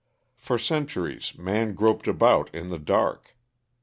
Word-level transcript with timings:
For 0.35 0.57
centuries 0.57 1.37
man 1.37 1.75
groped 1.75 2.07
about 2.07 2.49
in 2.55 2.69
the 2.69 2.79
dark. 2.79 3.35